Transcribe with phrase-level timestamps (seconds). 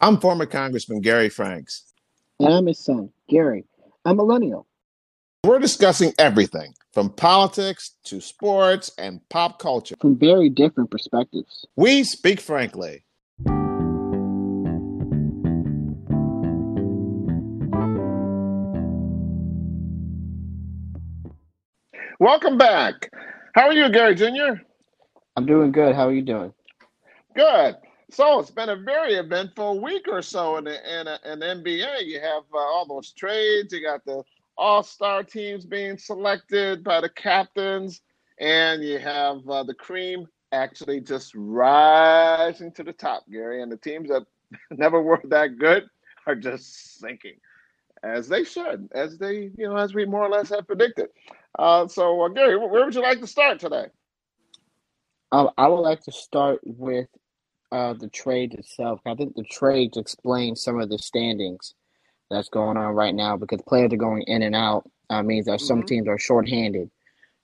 [0.00, 1.92] I'm former Congressman Gary Franks.
[2.38, 3.64] And I'm his son, Gary,
[4.04, 4.68] a millennial.
[5.44, 11.66] We're discussing everything from politics to sports and pop culture from very different perspectives.
[11.74, 13.02] We speak frankly.
[22.20, 23.10] Welcome back.
[23.54, 24.62] How are you, Gary Jr.?
[25.36, 25.96] I'm doing good.
[25.96, 26.52] How are you doing?
[27.34, 27.76] Good.
[28.10, 32.06] So it's been a very eventful week or so in the, in, in NBA.
[32.06, 33.72] You have uh, all those trades.
[33.72, 34.22] You got the
[34.56, 38.00] All Star teams being selected by the captains,
[38.40, 43.62] and you have uh, the cream actually just rising to the top, Gary.
[43.62, 44.24] And the teams that
[44.70, 45.84] never were that good
[46.26, 47.36] are just sinking,
[48.02, 51.08] as they should, as they you know as we more or less have predicted.
[51.58, 53.86] Uh, so, uh, Gary, where would you like to start today?
[55.30, 57.08] Um, I would like to start with
[57.72, 59.00] uh, the trade itself.
[59.06, 61.74] I think the trades explain some of the standings
[62.30, 64.88] that's going on right now because players are going in and out.
[65.10, 65.86] Uh, means that some mm-hmm.
[65.86, 66.90] teams are shorthanded.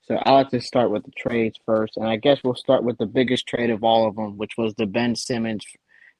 [0.03, 2.99] So I like to start with the trades first, and I guess we'll start with
[2.99, 5.65] the biggest trade of all of them, which was the Ben Simmons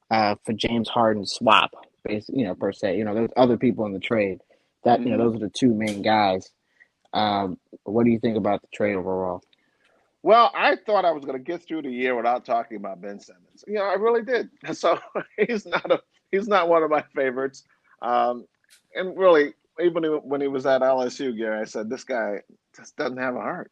[0.09, 1.71] uh, for James Harden swap.
[2.09, 4.39] You know, per se, you know, there's other people in the trade.
[4.83, 5.33] That you know, mm-hmm.
[5.33, 6.49] those are the two main guys.
[7.13, 9.41] Um, what do you think about the trade overall?
[10.25, 13.19] Well, I thought I was going to get through the year without talking about Ben
[13.19, 13.63] Simmons.
[13.67, 14.49] You know, I really did.
[14.73, 14.97] So
[15.37, 17.63] he's not a he's not one of my favorites.
[18.01, 18.47] Um,
[18.95, 22.41] and really, even when he was at LSU, Gary, I said this guy
[22.75, 23.71] just doesn't have a heart.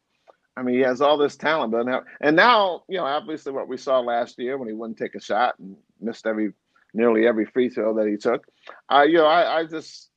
[0.56, 2.04] I mean, he has all this talent, doesn't have.
[2.20, 5.20] And now, you know, obviously, what we saw last year when he wouldn't take a
[5.20, 6.52] shot and missed every
[6.94, 8.46] nearly every free throw that he took.
[8.88, 10.08] Uh, you know, I, I just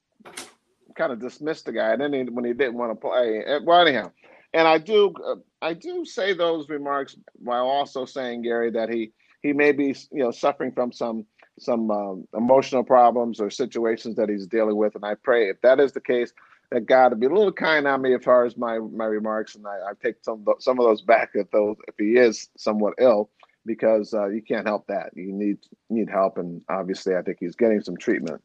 [0.96, 1.94] kind of dismissed the guy.
[1.94, 4.12] And then he, when he didn't want to play, eh, well, anyhow,
[4.54, 9.12] and I do uh, I do say those remarks while also saying Gary that he
[9.42, 11.26] he may be you know suffering from some
[11.60, 15.80] some um, emotional problems or situations that he's dealing with, and I pray if that
[15.80, 16.32] is the case,
[16.72, 19.56] that God to be a little kind on me as far as my my remarks,
[19.56, 22.94] and I, I take some some of those back if those if he is somewhat
[23.00, 23.30] ill,
[23.66, 25.12] because uh, you can't help that.
[25.16, 25.58] You need
[25.90, 28.42] need help, and obviously I think he's getting some treatment.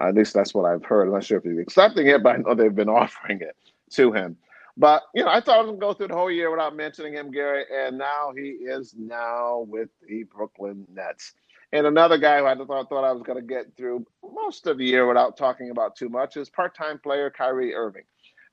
[0.00, 1.06] Uh, at least that's what I've heard.
[1.06, 3.56] I'm not sure if he's accepting it, but I know they've been offering it
[3.92, 4.36] to him.
[4.76, 7.14] But you know, I thought I was gonna go through the whole year without mentioning
[7.14, 11.34] him, Gary, and now he is now with the Brooklyn Nets.
[11.72, 14.76] And another guy who I thought, thought I was going to get through most of
[14.76, 18.04] the year without talking about too much is part-time player Kyrie Irving,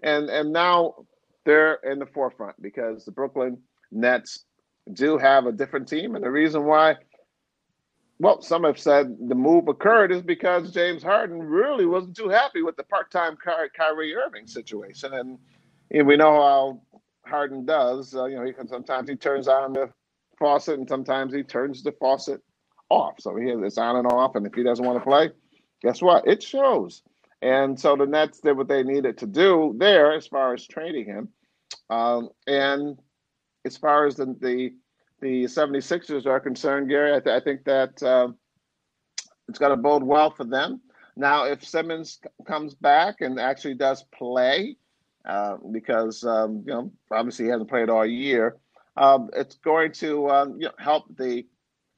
[0.01, 0.95] and and now
[1.45, 3.57] they're in the forefront because the Brooklyn
[3.91, 4.45] Nets
[4.93, 6.95] do have a different team, and the reason why,
[8.19, 12.61] well, some have said the move occurred is because James Harden really wasn't too happy
[12.61, 15.37] with the part-time Ky- Kyrie Irving situation, and
[15.91, 16.81] and we know how
[17.25, 18.15] Harden does.
[18.15, 19.89] Uh, you know, he can sometimes he turns on the
[20.37, 22.41] faucet, and sometimes he turns the faucet
[22.89, 23.15] off.
[23.19, 25.29] So he has it's on and off, and if he doesn't want to play,
[25.81, 26.27] guess what?
[26.27, 27.03] It shows.
[27.41, 31.05] And so the Nets did what they needed to do there as far as trading
[31.05, 31.29] him.
[31.89, 32.99] Um, and
[33.65, 34.73] as far as the, the
[35.21, 38.29] the 76ers are concerned, Gary, I, th- I think that uh,
[39.49, 40.79] it's going to bode well for them.
[41.17, 44.77] Now, if Simmons c- comes back and actually does play,
[45.29, 48.57] uh, because um, you know obviously he hasn't played all year.
[48.97, 51.45] Um, it's going to um, you know, help the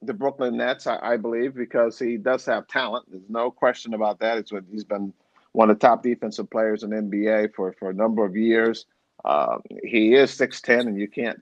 [0.01, 3.05] the Brooklyn Nets, I, I, believe, because he does have talent.
[3.09, 4.37] There's no question about that.
[4.39, 5.13] It's what he's been
[5.51, 8.85] one of the top defensive players in NBA for for a number of years.
[9.23, 11.41] Uh, he is six ten, and you can't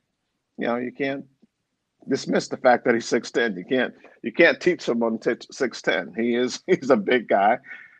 [0.57, 1.25] you know you can't
[2.07, 3.57] dismiss the fact that he's six ten.
[3.57, 5.19] You can't you can't teach someone
[5.51, 6.13] six ten.
[6.15, 7.57] He is he's a big guy.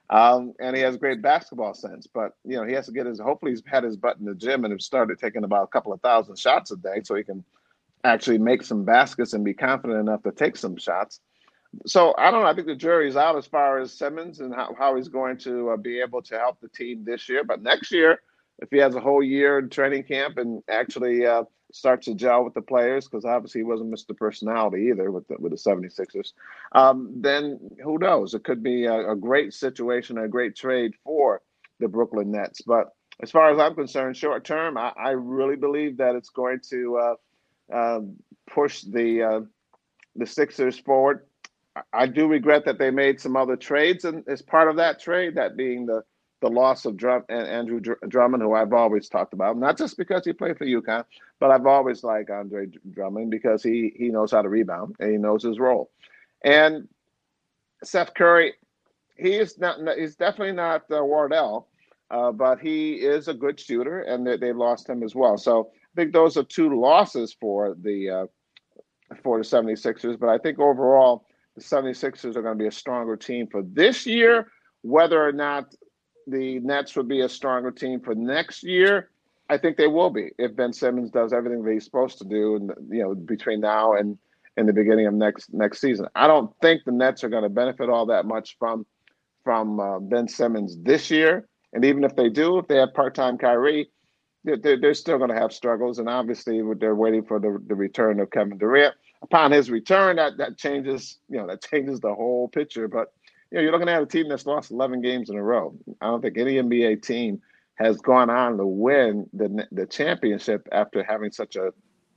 [0.10, 2.08] Um, and he has great basketball sense.
[2.08, 3.20] But you know, he has to get his.
[3.20, 5.94] Hopefully, he's had his butt in the gym and have started taking about a couple
[5.94, 7.44] of thousand shots a day, so he can
[8.04, 11.20] actually make some baskets and be confident enough to take some shots.
[11.86, 12.48] So I don't know.
[12.48, 15.72] I think the jury's out as far as Simmons and how, how he's going to
[15.72, 17.44] uh, be able to help the team this year.
[17.44, 18.22] But next year,
[18.62, 22.44] if he has a whole year in training camp and actually uh, starts to gel
[22.44, 24.16] with the players, because obviously he wasn't Mr.
[24.16, 26.34] Personality either with the, with the 76ers,
[26.74, 28.34] um, then who knows?
[28.34, 31.42] It could be a, a, great situation, a great trade for
[31.80, 32.62] the Brooklyn Nets.
[32.62, 36.60] But as far as I'm concerned, short term, I, I really believe that it's going
[36.70, 37.16] to uh,
[37.74, 38.00] uh,
[38.50, 39.42] push the uh,
[40.16, 41.26] the Sixers forward.
[41.94, 45.36] I do regret that they made some other trades, and as part of that trade,
[45.36, 46.04] that being the
[46.42, 50.26] the loss of Drum and Andre Drummond, who I've always talked about, not just because
[50.26, 51.04] he played for UConn,
[51.40, 55.18] but I've always liked Andre Drummond because he he knows how to rebound and he
[55.18, 55.92] knows his role.
[56.44, 56.88] And
[57.84, 58.54] Seth Curry,
[59.18, 61.68] he is not he's definitely not uh, Wardell,
[62.12, 65.38] uh, but he is a good shooter, and they, they lost him as well.
[65.38, 68.26] So I think those are two losses for the uh,
[69.24, 70.20] for the 76ers.
[70.20, 71.26] But I think overall
[71.56, 74.48] the 76ers are going to be a stronger team for this year.
[74.82, 75.76] Whether or not
[76.30, 79.10] the Nets would be a stronger team for next year,
[79.50, 82.56] I think they will be if Ben Simmons does everything that he's supposed to do,
[82.56, 84.18] and you know between now and
[84.58, 86.08] in the beginning of next next season.
[86.16, 88.86] I don't think the Nets are going to benefit all that much from
[89.44, 91.48] from uh, Ben Simmons this year.
[91.74, 93.90] And even if they do, if they have part time Kyrie,
[94.44, 96.00] they're, they're still going to have struggles.
[96.00, 98.96] And obviously, they're waiting for the, the return of Kevin Durant.
[99.22, 102.88] Upon his return, that that changes you know that changes the whole picture.
[102.88, 103.14] But
[103.52, 105.76] you know you're looking at a team that's lost 11 games in a row.
[106.02, 107.42] I don't think any NBA team
[107.76, 111.72] has gone on to win the the championship after having such a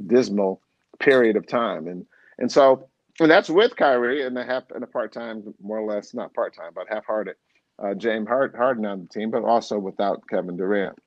[0.07, 0.61] dismal
[0.99, 1.87] period of time.
[1.87, 2.07] And
[2.39, 2.89] and so
[3.21, 6.35] and that's with Kyrie and the half and a part time, more or less, not
[6.35, 7.37] part time, but half hearted
[7.83, 10.99] uh, James Harden on the team, but also without Kevin Durant.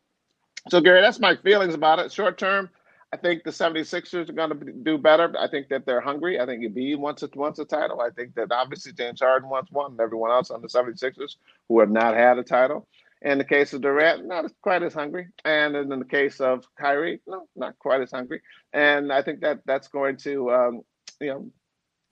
[0.69, 2.11] So, Gary, that's my feelings about it.
[2.11, 2.69] Short term,
[3.15, 5.33] I think the 76ers are going to do better.
[5.39, 6.37] I think that they're hungry.
[6.37, 8.01] I think Embiid wants a, wants a title.
[8.01, 11.37] I think that obviously James Harden wants one, and everyone else on the 76ers
[11.69, 12.89] who have not had a title.
[13.21, 15.29] In the case of Durant, not quite as hungry.
[15.45, 18.41] And in the case of Kyrie, no, not quite as hungry.
[18.73, 20.81] And I think that that's going to, um,
[21.21, 21.49] you know,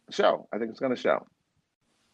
[0.09, 0.47] show.
[0.53, 1.27] I think it's going to show.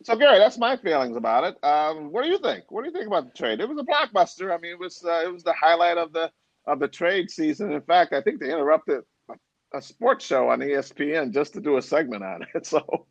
[0.04, 1.64] So Gary, that's my feelings about it.
[1.64, 2.72] Um, what do you think?
[2.72, 3.60] What do you think about the trade?
[3.60, 4.52] It was a blockbuster.
[4.52, 6.32] I mean, it was uh, it was the highlight of the
[6.66, 7.72] of the trade season.
[7.72, 11.78] In fact, I think they interrupted a, a sports show on ESPN just to do
[11.78, 12.68] a segment on it.
[12.68, 13.08] So,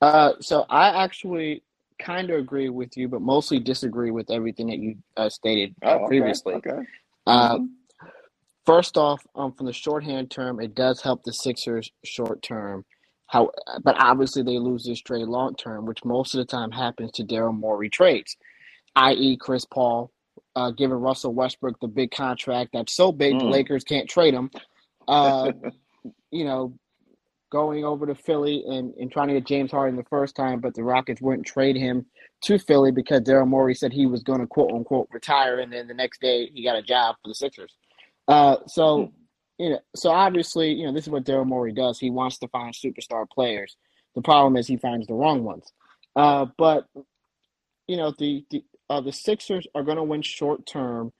[0.00, 1.62] uh, so I actually
[1.98, 5.90] kind of agree with you, but mostly disagree with everything that you uh, stated uh,
[5.90, 6.54] oh, okay, previously.
[6.54, 6.86] Okay.
[7.26, 7.64] Uh, mm-hmm.
[8.64, 12.84] First off, um, from the shorthand term, it does help the Sixers short term.
[13.26, 13.50] How,
[13.84, 17.24] but obviously they lose this trade long term, which most of the time happens to
[17.24, 18.36] Daryl Morey trades,
[18.96, 20.10] i.e., Chris Paul
[20.56, 23.40] uh, giving Russell Westbrook the big contract that's so big mm.
[23.40, 24.50] the Lakers can't trade him.
[25.06, 25.52] Uh,
[26.30, 26.74] you know,
[27.50, 30.74] going over to Philly and, and trying to get James Harden the first time, but
[30.74, 32.06] the Rockets wouldn't trade him
[32.42, 35.88] to Philly because Daryl Morey said he was going to quote unquote retire, and then
[35.88, 37.74] the next day he got a job for the Sixers.
[38.28, 39.62] Uh, so, hmm.
[39.62, 41.98] you know, so obviously, you know, this is what Daryl Morey does.
[41.98, 43.76] He wants to find superstar players.
[44.14, 45.72] The problem is he finds the wrong ones.
[46.16, 46.86] Uh, but
[47.86, 51.12] you know, the the uh, the Sixers are going to win short term,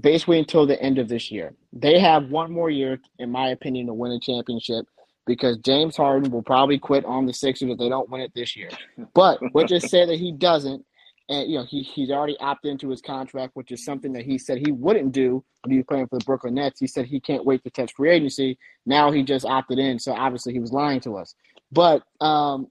[0.00, 1.54] basically until the end of this year.
[1.72, 4.86] They have one more year, in my opinion, to win a championship
[5.26, 8.56] because James Harden will probably quit on the Sixers if they don't win it this
[8.56, 8.70] year.
[9.14, 10.84] But we'll just say that he doesn't,
[11.28, 14.38] and you know he he's already opted into his contract, which is something that he
[14.38, 16.80] said he wouldn't do when he was playing for the Brooklyn Nets.
[16.80, 18.58] He said he can't wait to touch free agency.
[18.86, 21.34] Now he just opted in, so obviously he was lying to us.
[21.70, 22.68] But um,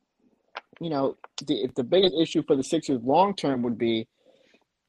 [0.81, 4.07] you know, the, if the biggest issue for the Sixers long term would be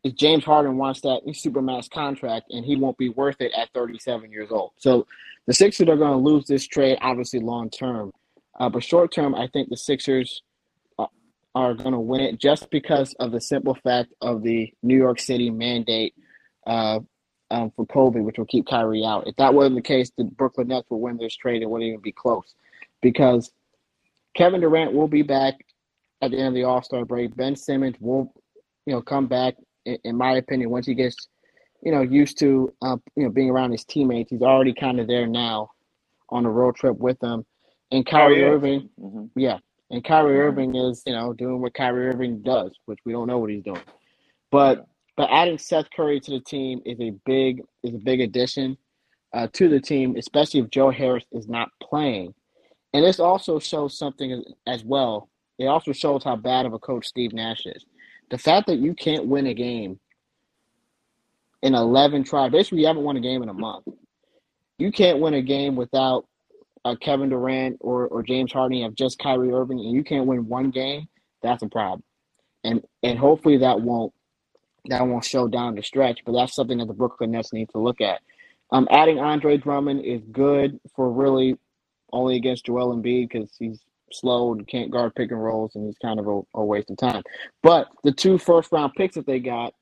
[0.03, 4.33] is James Harden wants that supermax contract, and he won't be worth it at 37
[4.33, 4.73] years old.
[4.79, 5.06] So
[5.47, 8.11] the Sixers are going to lose this trade, obviously long term.
[8.59, 10.43] Uh, but short term, I think the Sixers
[11.55, 15.21] are going to win it just because of the simple fact of the New York
[15.21, 16.15] City mandate
[16.67, 17.00] uh,
[17.50, 19.27] um, for COVID, which will keep Kyrie out.
[19.27, 21.61] If that wasn't the case, the Brooklyn Nets would win this trade.
[21.61, 22.55] It wouldn't even be close
[23.03, 23.53] because
[24.35, 25.67] Kevin Durant will be back
[26.23, 27.37] at the end of the All Star break.
[27.37, 28.33] Ben Simmons will,
[28.87, 29.55] you know, come back.
[29.85, 31.29] In, in, my opinion, once he gets,
[31.83, 35.09] you know, used to, uh, you know, being around his teammates, he's already kind of
[35.09, 35.71] there now
[36.31, 37.45] on a road trip with them.
[37.91, 38.53] And Kyrie oh, yeah.
[38.53, 39.39] Irving, mm-hmm.
[39.39, 39.59] yeah,
[39.91, 43.38] and Kyrie Irving is, you know, doing what Kyrie Irving does, which we don't know
[43.38, 43.83] what he's doing.
[44.50, 44.87] But
[45.17, 48.79] but adding Seth Curry to the team is a big is a big addition
[49.35, 52.33] uh, to the team, especially if Joe Harris is not playing.
[52.95, 55.29] And this also shows something as well.
[55.62, 57.85] It also shows how bad of a coach Steve Nash is.
[58.31, 60.00] The fact that you can't win a game
[61.62, 63.87] in 11 tries, basically, you haven't won a game in a month.
[64.78, 66.26] You can't win a game without
[66.85, 70.49] uh, Kevin Durant or, or James Harden have just Kyrie Irving and you can't win
[70.49, 71.09] one game,
[71.42, 72.02] that's a problem.
[72.64, 74.12] And and hopefully that won't
[74.87, 77.78] that won't show down the stretch, but that's something that the Brooklyn Nets need to
[77.78, 78.21] look at.
[78.71, 81.57] Um, adding Andre Drummond is good for really
[82.12, 83.81] only against Joel Embiid because he's
[84.12, 86.97] slow and can't guard pick and rolls, and he's kind of a, a waste of
[86.97, 87.23] time.
[87.62, 89.75] But the two first round picks that they got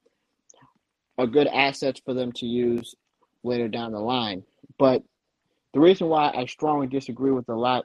[1.19, 2.95] are good assets for them to use
[3.43, 4.43] later down the line.
[4.79, 5.03] But
[5.75, 7.85] the reason why I strongly disagree with a lot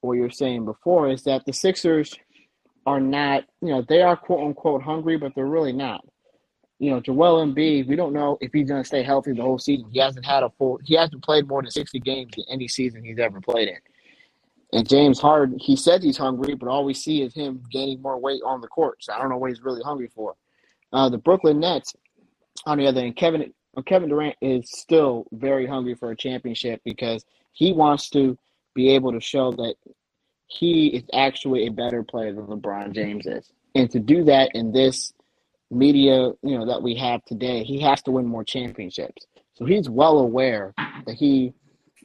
[0.00, 2.14] what you're saying before is that the Sixers
[2.86, 6.04] are not, you know, they are quote unquote hungry, but they're really not.
[6.78, 9.58] You know, Joel Embiid, we don't know if he's going to stay healthy the whole
[9.58, 9.88] season.
[9.90, 13.02] He hasn't had a full, he hasn't played more than 60 games in any season
[13.02, 13.78] he's ever played in.
[14.72, 18.18] And James Harden, he said he's hungry, but all we see is him gaining more
[18.18, 19.02] weight on the court.
[19.02, 20.34] So I don't know what he's really hungry for.
[20.92, 21.94] Uh, the Brooklyn Nets,
[22.64, 23.52] on the other hand, Kevin
[23.84, 28.38] Kevin Durant is still very hungry for a championship because he wants to
[28.74, 29.74] be able to show that
[30.46, 33.52] he is actually a better player than LeBron James is.
[33.74, 35.12] And to do that in this
[35.70, 39.26] media, you know, that we have today, he has to win more championships.
[39.54, 40.72] So he's well aware
[41.06, 41.52] that he,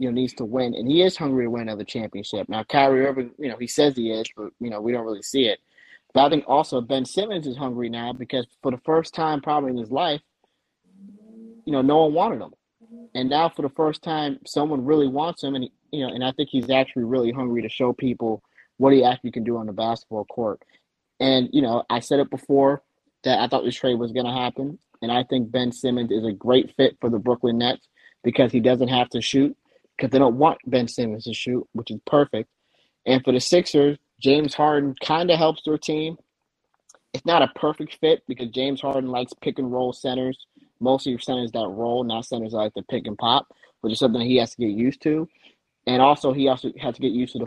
[0.02, 2.50] you know, needs to win, and he is hungry to win another championship.
[2.50, 5.22] Now, Kyrie Irving, you know, he says he is, but you know, we don't really
[5.22, 5.60] see it.
[6.12, 9.70] But I think also Ben Simmons is hungry now because for the first time probably
[9.70, 10.22] in his life,
[11.66, 12.52] you know, no one wanted him,
[13.14, 16.24] and now for the first time, someone really wants him, and he, you know, and
[16.24, 18.42] I think he's actually really hungry to show people
[18.78, 20.64] what he actually can do on the basketball court.
[21.20, 22.82] And you know, I said it before
[23.24, 26.26] that I thought this trade was going to happen, and I think Ben Simmons is
[26.26, 27.88] a great fit for the Brooklyn Nets
[28.24, 29.56] because he doesn't have to shoot
[30.02, 32.50] because they don't want Ben Simmons to shoot, which is perfect.
[33.06, 36.18] And for the Sixers, James Harden kind of helps their team.
[37.14, 40.48] It's not a perfect fit because James Harden likes pick and roll centers,
[40.80, 43.48] mostly centers that roll, not centers that like to pick and pop,
[43.82, 45.30] which is something he has to get used to.
[45.86, 47.46] And also, he also has to get used to the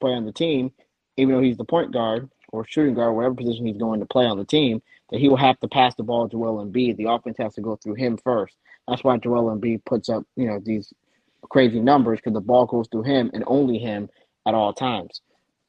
[0.00, 0.72] play on the team,
[1.18, 4.24] even though he's the point guard or shooting guard, whatever position he's going to play
[4.24, 4.80] on the team,
[5.10, 6.96] that he will have to pass the ball to Joel Embiid.
[6.96, 8.56] The offense has to go through him first.
[8.86, 10.90] That's why Joel Embiid puts up, you know, these
[11.42, 14.08] crazy numbers because the ball goes through him and only him
[14.46, 15.20] at all times.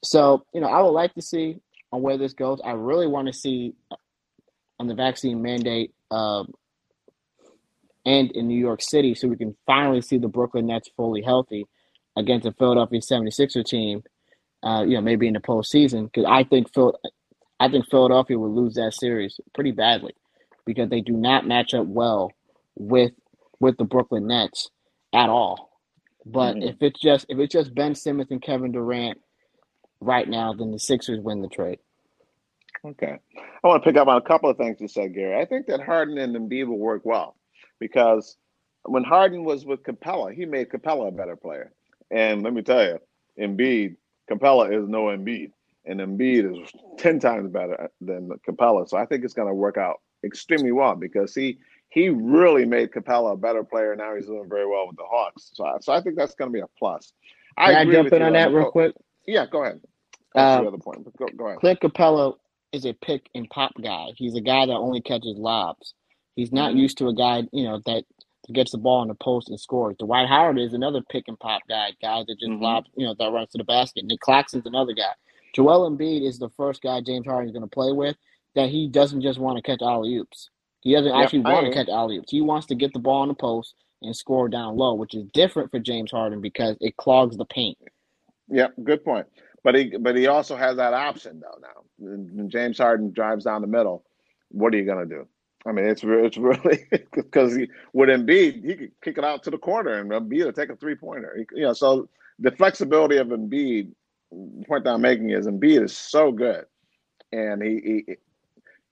[0.04, 1.58] So, you know, I would like to see
[1.92, 2.62] on where this goes.
[2.64, 3.74] I really want to see
[4.80, 6.44] on the vaccine mandate uh,
[8.06, 11.66] and in New York City so we can finally see the Brooklyn Nets fully healthy
[12.16, 14.04] against the Philadelphia 76er team,
[14.64, 16.06] uh, you know, maybe in the postseason.
[16.06, 16.98] Because I think Phil,
[17.60, 20.14] I think Philadelphia will lose that series pretty badly
[20.66, 22.32] because they do not match up well
[22.76, 23.12] with
[23.60, 24.70] with the Brooklyn Nets
[25.14, 25.70] at all.
[26.26, 26.70] But mm-hmm.
[26.70, 29.20] if it's just if it's just Ben Simmons and Kevin Durant
[30.00, 31.80] right now, then the Sixers win the trade.
[32.86, 33.18] Okay.
[33.64, 35.42] I want to pick up on a couple of things you said, Gary.
[35.42, 37.36] I think that Harden and Embiid will work well
[37.80, 38.38] because
[38.84, 41.74] when Harden was with Capela, he made Capela a better player.
[42.12, 43.00] And let me tell you,
[43.40, 43.98] Embiid,
[44.30, 45.52] Capela is no Embiid,
[45.86, 48.88] and Embiid is ten times better than Capela.
[48.88, 52.92] So I think it's going to work out extremely well because he he really made
[52.92, 53.96] Capela a better player.
[53.96, 55.52] Now he's doing very well with the Hawks.
[55.54, 57.14] So, so I think that's going to be a plus.
[57.58, 58.94] I Can I, jump in on that real quick?
[59.26, 59.82] Yeah, go ahead.
[60.34, 61.04] That's uh, the other point.
[61.18, 61.60] Go, go ahead.
[61.60, 62.36] Clint Capela
[62.72, 64.10] is a pick and pop guy.
[64.16, 65.94] He's a guy that only catches lobs.
[66.36, 66.80] He's not mm-hmm.
[66.80, 68.04] used to a guy, you know, that
[68.54, 69.96] gets the ball in the post and scores.
[70.00, 72.64] Dwight Howard is another pick and pop guy, guy that just mm-hmm.
[72.64, 74.06] lobs, you know, that runs to the basket.
[74.06, 75.12] Nick Claxton's another guy.
[75.56, 78.16] Joel Embiid is the first guy James Harden is going to play with
[78.56, 80.50] that he doesn't just want to catch alley oops.
[80.82, 82.32] He doesn't yep, actually want to catch alley oops.
[82.32, 85.26] He wants to get the ball in the post and score down low, which is
[85.34, 87.78] different for James Harden because it clogs the paint.
[88.50, 89.28] Yep, good point.
[89.64, 91.84] But he but he also has that option though now.
[91.98, 94.06] When James Harden drives down the middle,
[94.50, 95.28] what are you going to do?
[95.66, 97.58] I mean, it's it's really because
[97.92, 100.78] with Embiid, he could kick it out to the corner and Embiid will take a
[100.78, 101.46] three pointer.
[101.54, 102.08] You know, so
[102.40, 103.92] the flexibility of Embiid.
[104.32, 106.66] The point that I'm making is Embiid is so good,
[107.32, 108.16] and he he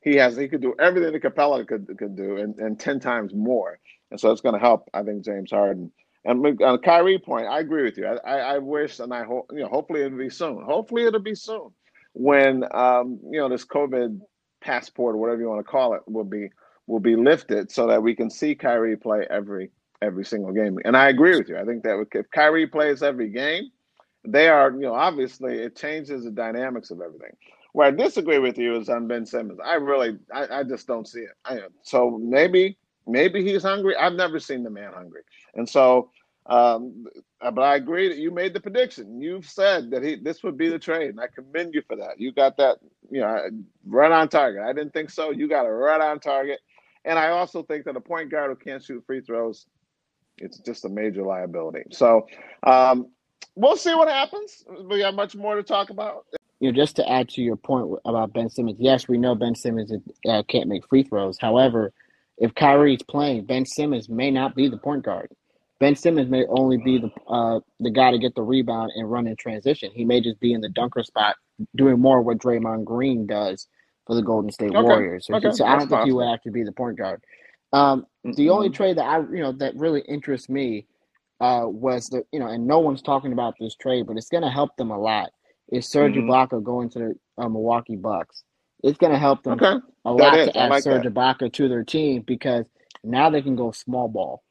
[0.08, 3.34] he has he could do everything that Capela could could do and, and ten times
[3.34, 3.80] more.
[4.12, 5.92] And so it's going to help, I think, James Harden.
[6.24, 8.06] And on the Kyrie point, I agree with you.
[8.06, 10.62] I, I, I wish, and I hope, you know, hopefully it'll be soon.
[10.64, 11.72] Hopefully it'll be soon
[12.14, 14.20] when um, you know this COVID
[14.62, 16.50] passport or whatever you want to call it will be
[16.88, 19.72] will be lifted so that we can see Kyrie play every
[20.02, 20.78] every single game.
[20.84, 21.58] And I agree with you.
[21.58, 23.72] I think that if Kyrie plays every game,
[24.26, 27.36] they are you know obviously it changes the dynamics of everything.
[27.78, 29.60] Where I disagree with you is on Ben Simmons.
[29.64, 31.34] I really I, I just don't see it.
[31.46, 33.96] I, so maybe maybe he's hungry.
[33.96, 35.22] I've never seen the man hungry,
[35.54, 36.10] and so.
[36.48, 37.06] Um,
[37.40, 39.22] but I agree that you made the prediction.
[39.22, 42.20] You've said that he this would be the trade, and I commend you for that.
[42.20, 42.78] You got that,
[43.12, 43.48] you know,
[43.86, 44.64] right on target.
[44.64, 45.30] I didn't think so.
[45.30, 46.60] You got it right on target.
[47.06, 49.68] And I also think that a point guard who can't shoot free throws,
[50.40, 51.84] it's just a major liability.
[51.92, 52.26] So
[52.66, 53.12] um,
[53.56, 54.64] we'll see what happens.
[54.90, 56.26] We have much more to talk about.
[56.60, 59.56] You know, just to add to your point about Ben Simmons, yes, we know Ben
[59.56, 59.92] Simmons
[60.28, 61.38] uh, can't make free throws.
[61.40, 61.94] However,
[62.38, 65.32] if Kyrie's playing, Ben Simmons may not be the point guard.
[65.80, 69.28] Ben Simmons may only be the uh, the guy to get the rebound and run
[69.28, 69.92] in transition.
[69.94, 71.36] He may just be in the dunker spot,
[71.76, 73.68] doing more what Draymond Green does
[74.08, 74.82] for the Golden State okay.
[74.82, 75.28] Warriors.
[75.28, 75.52] So, okay.
[75.52, 77.24] so I don't think he would have to be the point guard.
[77.74, 78.32] Um, mm-hmm.
[78.32, 80.88] The only trade that I you know that really interests me
[81.40, 84.44] uh, was the you know, and no one's talking about this trade, but it's going
[84.44, 85.30] to help them a lot.
[85.72, 86.30] Is Serge mm-hmm.
[86.30, 88.44] Ibaka going to the uh, Milwaukee Bucks?
[88.84, 89.86] It's going to help them okay.
[90.06, 91.14] a lot to add like Serge that.
[91.14, 92.66] Ibaka to their team because
[93.04, 94.44] now they can go small ball.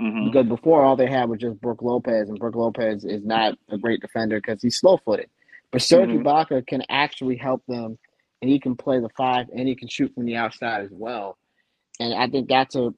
[0.00, 0.26] Mm-hmm.
[0.26, 3.78] Because before all they had was just Brook Lopez, and Brook Lopez is not a
[3.78, 5.28] great defender because he's slow footed.
[5.70, 6.26] But Serge mm-hmm.
[6.26, 7.98] Ibaka can actually help them
[8.42, 11.38] and he can play the five and he can shoot from the outside as well.
[12.00, 12.92] And I think that's a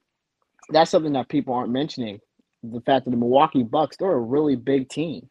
[0.71, 2.21] that's something that people aren't mentioning.
[2.63, 5.29] The fact that the Milwaukee Bucks, they're a really big team.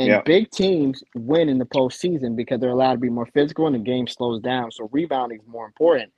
[0.00, 0.22] And Yeah.
[0.22, 3.78] big teams win in the postseason because they're allowed to be more physical and the
[3.80, 4.70] game slows down.
[4.70, 6.10] So rebounding is more important.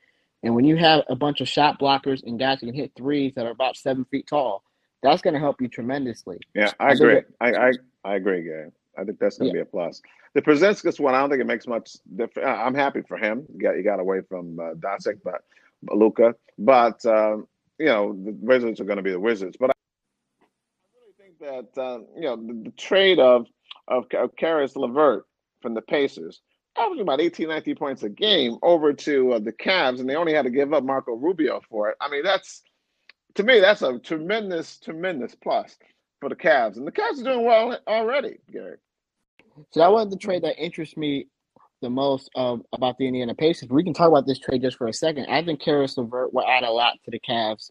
[0.45, 3.33] And when you have a bunch of shot blockers and guys who can hit threes
[3.35, 4.63] that are about seven feet tall,
[5.03, 6.39] that's going to help you tremendously.
[6.55, 7.23] Yeah, I agree.
[7.41, 7.73] I, I
[8.05, 8.71] I agree, Gary.
[8.97, 9.63] I think that's going Yeah.
[9.63, 10.01] to be a plus.
[10.35, 12.47] The Porzingis one, I don't think it makes much difference.
[12.47, 13.47] I'm happy for him.
[13.53, 16.35] He got, he got away from uh, but Luka.
[16.59, 17.49] But um,
[17.79, 19.57] you know, the Wizards are going to be the Wizards.
[19.59, 19.73] But I
[20.95, 23.47] really think that uh, you know the, the trade of
[23.89, 25.25] of, of Caris LeVert
[25.61, 26.41] from the Pacers,
[26.77, 30.35] averaging about 18, 19 points a game, over to uh, the Cavs, and they only
[30.35, 31.97] had to give up Marco Rubio for it.
[32.01, 32.63] I mean, that's
[33.35, 35.77] to me, that's a tremendous, tremendous plus
[36.21, 38.77] for the Cavs, and the Cavs are doing well already, Gary.
[39.71, 41.27] So that was the trade that interests me
[41.83, 43.69] the most um, about the Indiana Pacers.
[43.69, 45.27] We can talk about this trade just for a second.
[45.27, 47.71] I think Caris LeVert will add a lot to the Cavs.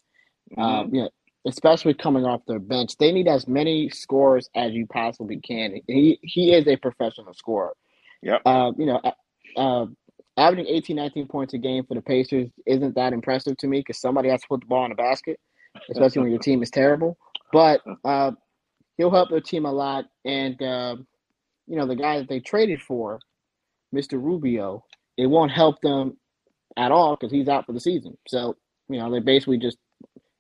[0.58, 1.10] Um, you know,
[1.48, 5.82] especially coming off their bench, they need as many scores as you possibly can.
[5.88, 7.76] He he is a professional scorer.
[8.22, 8.38] Yeah.
[8.46, 9.02] Uh, you know,
[9.58, 9.86] uh,
[10.38, 14.00] averaging 18, 19 points a game for the Pacers isn't that impressive to me because
[14.00, 15.40] somebody has to put the ball in the basket,
[15.90, 17.18] especially when your team is terrible.
[17.52, 18.32] But uh,
[18.98, 20.96] he'll help their team a lot, and uh,
[21.68, 23.20] you know the guy that they traded for,
[23.94, 24.14] Mr.
[24.14, 24.86] Rubio,
[25.18, 26.18] it won't help them
[26.78, 28.18] at all because he's out for the season.
[28.28, 28.56] So
[28.90, 29.78] you know they basically just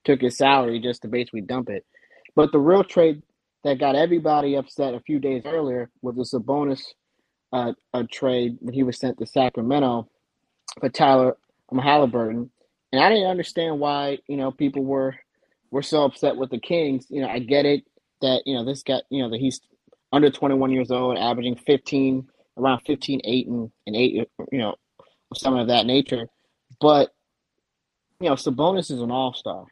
[0.04, 1.86] took his salary just to basically dump it.
[2.36, 3.22] But the real trade
[3.64, 6.82] that got everybody upset a few days earlier was the Sabonis
[7.54, 10.08] uh, a trade when he was sent to Sacramento
[10.80, 11.38] for Tyler
[11.72, 12.50] um, Haliburton,
[12.92, 15.16] and I didn't understand why you know people were
[15.70, 17.08] were so upset with the Kings.
[17.10, 17.84] You know, I get it
[18.22, 19.60] that you know this guy, you know that he's
[20.14, 22.28] under 21 years old, averaging 15
[22.58, 24.76] around 15, 8 and, and 8, you know,
[25.34, 26.28] something of that nature.
[26.80, 27.12] But
[28.20, 29.66] you know, Sabonis is an all-star.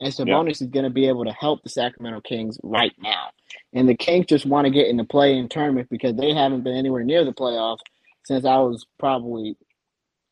[0.00, 3.28] And Sabonis is going to be able to help the Sacramento Kings right now.
[3.74, 6.76] And the Kings just want to get in the play-in tournament because they haven't been
[6.76, 7.78] anywhere near the playoffs
[8.24, 9.56] since I was probably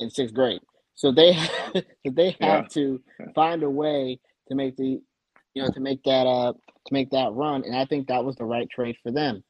[0.00, 0.60] in sixth grade.
[0.94, 1.36] So they
[2.04, 2.68] they have Yeah.
[2.70, 3.00] to
[3.34, 5.00] find a way to make the
[5.54, 8.36] you know to make that uh to make that run, and I think that was
[8.36, 9.42] the right trade for them.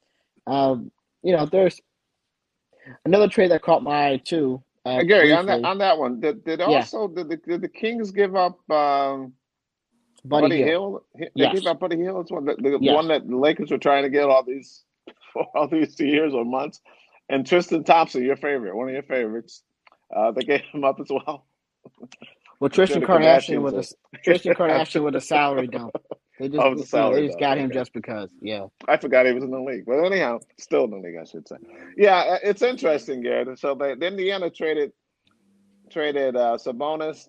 [0.47, 1.81] Um, you know, there's
[3.05, 4.63] another trade that caught my eye too.
[4.87, 6.87] Uh, Gary, on that on that one, did, did Yeah.
[6.87, 9.35] also did the, did the Kings give up um,
[10.25, 11.03] Buddy, Buddy, Hield.
[11.17, 11.31] Hield?
[11.35, 11.55] They Yes.
[11.55, 12.23] gave up Buddy Hield.
[12.23, 12.95] It's one the, the Yes.
[12.95, 14.85] one that the Lakers were trying to get all these
[15.33, 16.81] for all these years or months.
[17.29, 19.63] And Tristan Thompson, your favorite, one of your favorites,
[20.15, 21.47] uh, they gave him up as well.
[22.61, 25.93] Well, Tristan Kardashian with a Tristan Kardashian with a salary dump.
[26.39, 27.75] They just, Oh, the salary they just got him okay.
[27.75, 28.31] just because.
[28.41, 28.67] Yeah.
[28.87, 31.49] I forgot he was in the league, but anyhow, still in the league, I should
[31.49, 31.57] say.
[31.97, 33.59] Yeah, uh, it's interesting, Garrett.
[33.59, 34.93] So they, the Indiana traded
[35.91, 37.29] traded uh, Sabonis,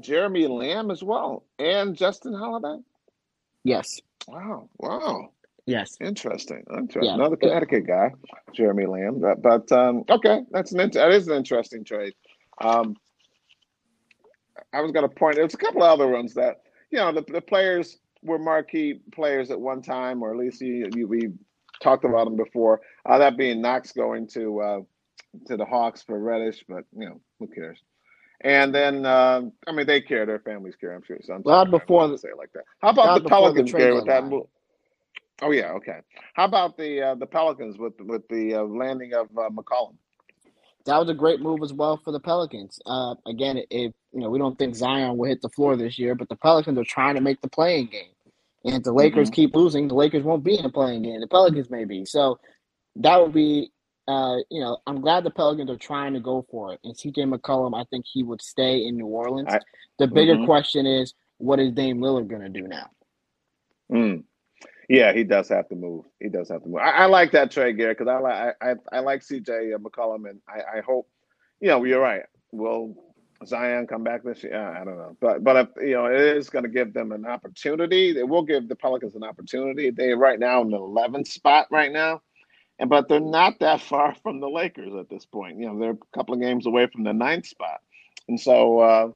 [0.00, 2.82] Jeremy Lamb as well, and Justin Holiday.
[3.62, 4.00] Yes.
[4.28, 5.30] Wow, wow,
[5.66, 5.96] Yes.
[6.00, 6.64] interesting.
[6.70, 7.04] interesting.
[7.04, 7.14] Yeah.
[7.14, 8.12] Another Connecticut guy,
[8.54, 9.20] Jeremy Lamb.
[9.20, 12.14] But, but um, okay, that's an that is an interesting trade.
[12.60, 12.96] Um,
[14.72, 15.36] I was going to point.
[15.36, 19.50] There's a couple of other ones that you know the, the players were marquee players
[19.50, 21.30] at one time, or at least you, you, we
[21.82, 22.80] talked about them before.
[23.06, 24.80] Uh, that being Knox going to uh,
[25.46, 27.78] to the Hawks for Reddish, but you know who cares.
[28.44, 30.94] And then um I mean they care, their families care.
[30.94, 31.18] I'm sure.
[31.22, 32.64] So I'm Well, before the- say it like that.
[32.80, 34.46] How about the the Pelicans, trade With that move?
[35.42, 35.98] Oh yeah, okay.
[36.34, 39.96] How about the uh, the Pelicans with with the uh, landing of uh, McCollum?
[40.86, 42.78] That was a great move as well for the Pelicans.
[42.86, 46.14] Uh, again, if you know we don't think Zion will hit the floor this year,
[46.14, 48.12] but the Pelicans are trying to make the play-in game.
[48.64, 49.34] And if the Lakers Mm-hmm.
[49.34, 51.20] keep losing, the Lakers won't be in the play-in game.
[51.20, 52.04] The Pelicans may be.
[52.04, 52.38] So
[52.96, 53.72] that would be,
[54.08, 56.80] uh, you know, I'm glad the Pelicans are trying to go for it.
[56.84, 59.48] And CJ McCollum, I think he would stay in New Orleans.
[59.52, 59.60] I-
[59.98, 60.46] the bigger Mhm.
[60.46, 62.90] question is, what is Dame Lillard going to do now?
[63.90, 64.24] Mm.
[64.88, 66.04] Yeah, he does have to move.
[66.20, 66.78] He does have to move.
[66.78, 70.28] I, I like that trade, Gary, because I like I, I I like CJ McCollum,
[70.28, 71.08] and I, I hope,
[71.60, 72.22] you know, you're right.
[72.52, 72.94] Will
[73.46, 74.60] Zion come back this year?
[74.60, 77.26] I don't know, but but if, you know, it is going to give them an
[77.26, 78.18] opportunity.
[78.18, 79.90] It will give the Pelicans an opportunity.
[79.90, 82.20] They right now in the 11th spot right now,
[82.78, 85.58] and but they're not that far from the Lakers at this point.
[85.58, 87.80] You know, they're a couple of games away from the ninth spot,
[88.28, 88.80] and so.
[88.80, 89.08] uh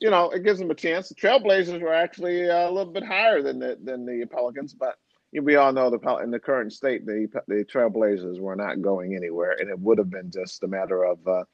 [0.00, 1.08] you know, it gives them a chance.
[1.08, 4.96] The Trailblazers were actually uh, a little bit higher than the than the Pelicans, but
[5.32, 9.56] we all know the in the current state, the the Trailblazers were not going anywhere,
[9.60, 11.44] and it would have been just a matter of uh,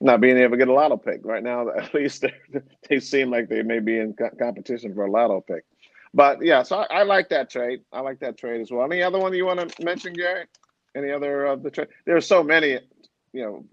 [0.00, 1.22] not being able to get a lotto pick.
[1.24, 2.24] Right now, at least
[2.88, 5.64] they, seem like they may be in co- competition for a lotto pick.
[6.14, 7.80] But yeah, so I, I like that trade.
[7.92, 8.84] I like that trade as well.
[8.84, 10.46] Any other one you want to mention, Gary?
[10.96, 11.88] Any other of the trade?
[12.06, 12.80] There are so many,
[13.32, 13.66] you know,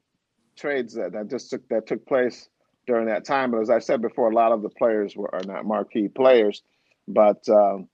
[0.58, 2.49] trades that, that just took that took place
[2.88, 3.51] during that time.
[3.51, 6.63] But as I said before, a lot of the players were are not marquee players,
[7.08, 7.89] but um,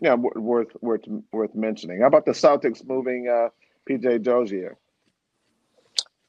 [0.00, 2.00] yeah, w- worth worth worth mentioning.
[2.00, 3.50] How about the Celtics moving uh,
[3.90, 4.78] PJ Dozier.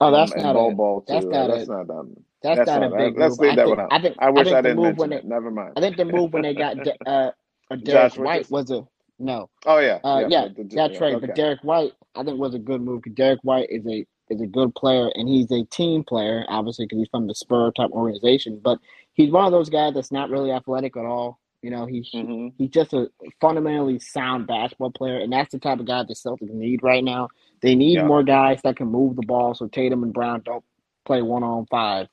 [0.01, 2.15] Oh, that's and not Bol a Bol that's not That's a not um.
[2.43, 2.91] that's That's not a not.
[2.91, 3.39] big Let's move.
[3.39, 3.91] leave I that think one out.
[3.91, 5.25] I think I I wish think I didn't move when mention they it.
[5.25, 5.77] Never mind.
[5.77, 7.31] I think the move when they got uh,
[7.71, 8.51] a Josh Derek White Richardson.
[8.51, 8.83] was a
[9.19, 9.49] no.
[9.65, 10.27] Oh yeah, Uh, yeah.
[10.27, 11.19] yeah, the- the- that's yeah, right.
[11.19, 14.41] But Derek White, I think, was a good move because Derek White is a is
[14.41, 17.91] a good player and he's a team player, obviously, because he's from the Spur type
[17.91, 18.59] organization.
[18.63, 18.79] But
[19.13, 21.39] he's one of those guys that's not really athletic at all.
[21.61, 23.09] You know, he hmm he's just a
[23.41, 27.29] fundamentally sound basketball player, and that's the type of guy the Celtics need right now.
[27.61, 28.07] They need Yeah.
[28.07, 30.63] more guys that can move the ball, so Tatum and Brown don't
[31.05, 32.07] play one on five,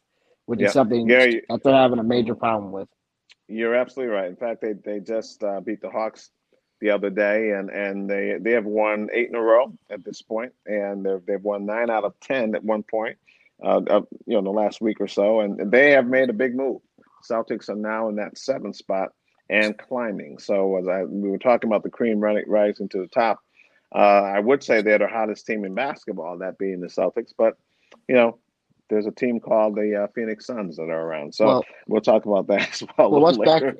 [0.47, 0.67] which Yeah.
[0.67, 2.89] is something Gary, that they're having a major problem with.
[3.49, 4.29] You're absolutely right.
[4.31, 6.31] In fact, they they just uh, beat the Hawks
[6.81, 10.23] the other day, and and they they have won eight in a row at this
[10.23, 13.19] point, and they've they've won nine out of ten at one point,
[13.63, 13.81] uh,
[14.27, 16.81] you know, in the last week or so, and they have made a big move.
[17.29, 19.11] Celtics are now in that seventh spot
[19.49, 20.39] and climbing.
[20.39, 23.41] So as I we were talking about the cream running rising to the top,
[23.95, 27.57] uh, I would say they're the hottest team in basketball, that being the Celtics, but
[28.09, 28.39] you know.
[28.91, 32.27] There's a team called the uh, Phoenix Suns that are around, so Well, we'll talk
[32.27, 33.65] about that as well well, let's little back.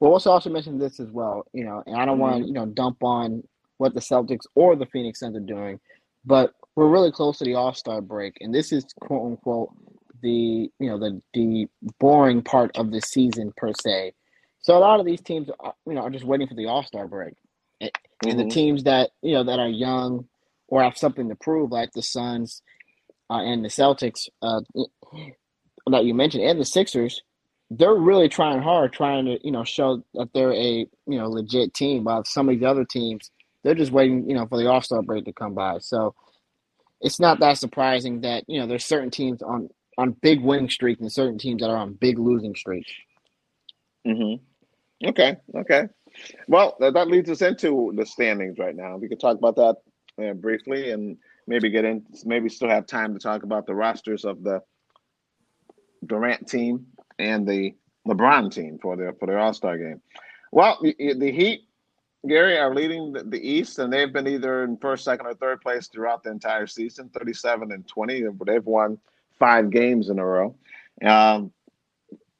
[0.00, 1.46] Well, let's also mention this as well.
[1.52, 2.48] You know, and I don't want to Mhm.
[2.48, 3.42] you know dump on
[3.78, 5.80] what the Celtics or the Phoenix Suns are doing,
[6.24, 9.70] but we're really close to the All Star break, and this is quote unquote
[10.22, 11.66] the you know the the
[11.98, 14.12] boring part of the season per se.
[14.60, 16.84] So a lot of these teams, are, you know, are just waiting for the All
[16.84, 17.34] Star break,
[17.80, 17.90] and
[18.28, 20.28] and the hmm teams that you know that are young
[20.68, 22.62] or have something to prove, like the Suns
[23.30, 24.62] uh, and the Celtics uh,
[25.88, 27.22] that you mentioned, and the Sixers,
[27.70, 31.74] they're really trying hard, trying to you know show that they're a you know legit
[31.74, 32.04] team.
[32.04, 33.30] While some of these other teams,
[33.64, 35.78] they're just waiting you know for the All Star break to come by.
[35.80, 36.14] So
[37.00, 41.00] it's not that surprising that you know there's certain teams on on big winning streaks
[41.00, 42.92] and certain teams that are on big losing streaks.
[44.06, 44.34] hmm
[45.04, 45.36] Okay.
[45.56, 45.84] Okay.
[46.48, 48.96] Well, that, leads us into the standings right now.
[48.98, 49.76] We could talk about that
[50.22, 51.16] uh, briefly, and
[51.50, 52.06] maybe get in.
[52.24, 54.62] Maybe still have time to talk about the rosters of the
[56.06, 56.86] Durant team
[57.18, 57.74] and the
[58.06, 60.00] LeBron team for their for their All Star game.
[60.52, 61.68] Well, the, Heat,
[62.26, 65.60] Gary, are leading the, the East, and they've been either in first, second, or third
[65.60, 68.24] place throughout the entire season, thirty-seven and twenty.
[68.46, 68.98] They've won
[69.38, 70.54] five games in a row.
[71.04, 71.52] Um,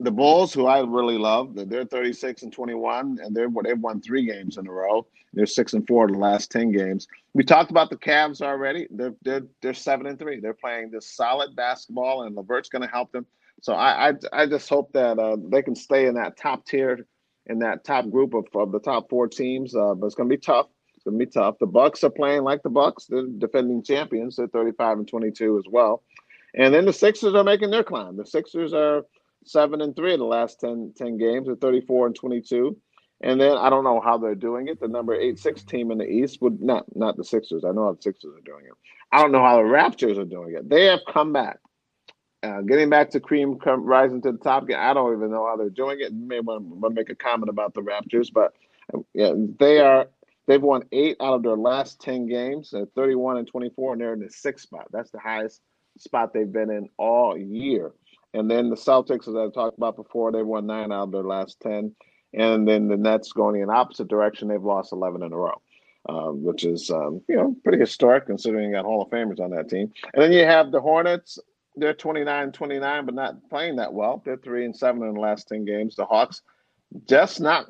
[0.00, 4.24] the Bulls, who I really love, they're 36 and 21, and they're they've won three
[4.24, 5.06] games in a row.
[5.34, 7.06] They're six and four in the last 10 games.
[7.34, 8.88] We talked about the Cavs already.
[8.90, 10.40] They're they're they're seven and three.
[10.40, 13.26] They're playing this solid basketball, and LeVert's going to help them.
[13.60, 17.06] So I I, I just hope that uh, they can stay in that top tier,
[17.46, 19.76] in that top group of, of the top four teams.
[19.76, 20.68] Uh, but it's going to be tough.
[20.94, 21.58] It's going to be tough.
[21.60, 23.04] The Bucks are playing like the Bucks.
[23.04, 24.36] They're defending champions.
[24.36, 26.02] They're 35 and 22 as well.
[26.54, 28.16] And then the Sixers are making their climb.
[28.16, 29.04] The Sixers are
[29.44, 31.46] seven and three in the last 10, 10 games.
[31.46, 32.76] They're 34 and 22.
[33.22, 34.80] And then I don't know how they're doing it.
[34.80, 37.64] The number eight six team in the East would not not the Sixers.
[37.64, 38.72] I know how the Sixers are doing it.
[39.12, 40.68] I don't know how the Raptors are doing it.
[40.68, 41.58] They have come back.
[42.42, 44.64] Uh, getting back to cream come, rising to the top.
[44.74, 46.12] I don't even know how they're doing it.
[46.12, 48.54] You may want to make a comment about the Raptors, but
[48.94, 50.08] um, yeah, they are.
[50.46, 52.70] They've won eight out of their last ten games.
[52.70, 54.86] They're 31 and 24, and they're in the sixth spot.
[54.90, 55.60] That's the highest
[55.98, 57.92] spot they've been in all year.
[58.34, 61.24] And then the Celtics, as I talked about before, they won nine out of their
[61.24, 61.94] last ten.
[62.32, 65.60] And then the Nets going in opposite direction, they've lost 11 in a row,
[66.08, 69.50] um, which is um, you know pretty historic considering you got Hall of Famers on
[69.50, 69.92] that team.
[70.14, 71.38] And then you have the Hornets.
[71.76, 74.22] They're 29 29, but not playing that well.
[74.24, 75.96] They're three and seven in the last 10 games.
[75.96, 76.42] The Hawks
[77.08, 77.66] just not,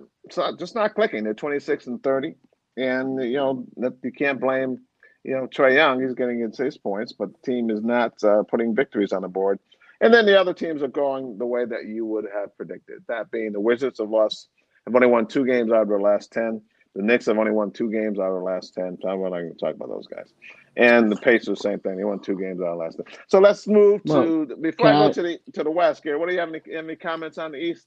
[0.58, 1.24] just not clicking.
[1.24, 2.34] They're 26 and 30.
[2.76, 3.64] And you know
[4.02, 4.80] you can't blame
[5.24, 6.02] you know Trae Young.
[6.02, 9.58] He's getting his points, but the team is not uh, putting victories on the board.
[10.00, 13.02] And then the other teams are going the way that you would have predicted.
[13.08, 14.48] That being the Wizards have lost,
[14.86, 16.62] have only won two games out of their last ten.
[16.94, 18.98] The Knicks have only won two games out of their last ten.
[19.00, 20.32] So I'm not going to talk about those guys.
[20.76, 21.96] And the Pacers, same thing.
[21.96, 23.06] They won two games out of the last ten.
[23.28, 25.12] So let's move to Well, before I go I?
[25.12, 26.02] to the to the West.
[26.02, 27.86] Gary, what do you have any, any comments on the East?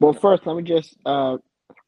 [0.00, 1.38] Well, first, let me just uh,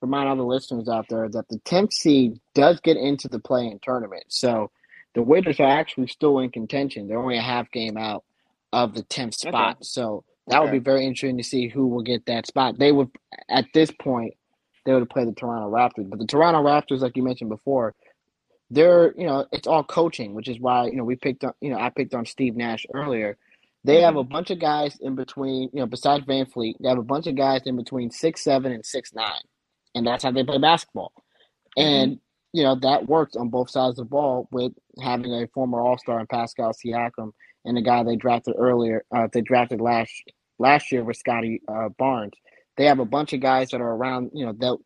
[0.01, 3.79] remind all the listeners out there that the 10th seed does get into the play-in
[3.83, 4.25] tournament.
[4.29, 4.71] So
[5.15, 7.09] the Wizards are actually still in contention.
[7.09, 8.25] They're only a half game out
[8.73, 9.85] of the 10th Okay, spot.
[9.85, 12.79] So that would be very interesting to see who will get that spot.
[12.79, 13.11] They would,
[13.51, 14.35] at this point,
[14.85, 16.09] they would play the Toronto Raptors.
[16.09, 17.95] But the Toronto Raptors, like you mentioned before,
[18.71, 21.71] they're, you know, it's all coaching, which is why, you know, we picked on, you
[21.71, 23.37] know, I picked on Steve Nash earlier.
[23.85, 24.33] They have a mm-hmm.
[24.33, 27.63] bunch of guys in between, you know, besides VanVleet, they have a bunch of guys
[27.67, 29.43] in between six seven and six nine,
[29.95, 31.13] and that's how they play basketball.
[31.77, 32.59] And mm-hmm.
[32.59, 35.99] you know that works on both sides of the ball with having a former All
[35.99, 37.31] Star in Pascal Siakam
[37.67, 40.13] and the guy they drafted earlier, uh, they drafted last
[40.59, 42.33] last year with Scottie uh, Barnes.
[42.77, 44.79] They have a bunch of guys that are around, you know, that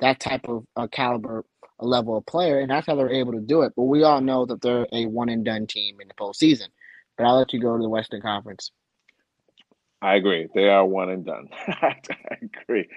[0.00, 1.44] that type of uh, caliber
[1.80, 3.72] a level of player, and that's how they're able to do it.
[3.74, 6.68] But we all know that they're a one and done team in the postseason.
[7.16, 8.70] But I'll let you go to the Western Conference.
[10.02, 10.48] I agree.
[10.54, 11.48] They are one and done.
[11.68, 11.96] I
[12.42, 12.88] agree.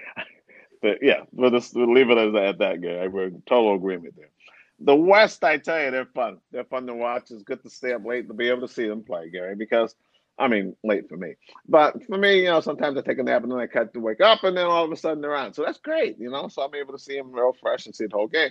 [0.80, 3.08] But yeah, we'll just leave it as at that, Gary.
[3.08, 4.30] We're in total agreement there.
[4.80, 6.38] The West, I tell you, they're fun.
[6.50, 7.30] They're fun to watch.
[7.30, 9.94] It's good to stay up late to be able to see them play, Gary, because
[10.38, 11.34] I mean, late for me.
[11.68, 14.00] But for me, you know, sometimes I take a nap and then I cut to
[14.00, 15.54] wake up and then all of a sudden they're on.
[15.54, 16.48] So that's great, you know.
[16.48, 18.50] So I'm able to see them real fresh and see the whole game.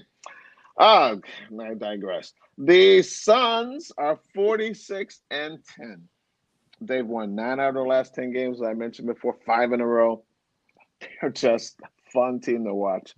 [0.78, 1.18] Uh,
[1.62, 2.34] I digress.
[2.58, 6.08] The Suns are 46 and 10.
[6.82, 9.82] They've won nine out of the last 10 games, as I mentioned before, five in
[9.82, 10.24] a row.
[11.22, 13.14] They're just a fun team to watch.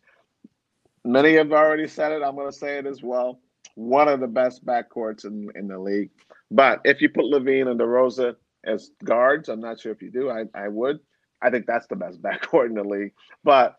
[1.05, 2.23] Many have already said it.
[2.23, 3.39] I'm going to say it as well.
[3.75, 6.09] One of the best backcourts in, in the league.
[6.49, 10.29] But if you put LaVine and DeRozan as guards, I'm not sure if you do.
[10.29, 10.99] I, I would.
[11.41, 13.13] I think that's the best backcourt in the league.
[13.43, 13.77] But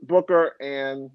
[0.00, 1.10] Booker and